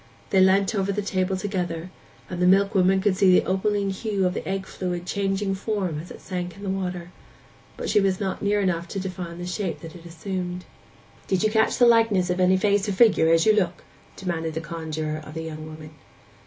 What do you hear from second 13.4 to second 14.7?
you look?' demanded the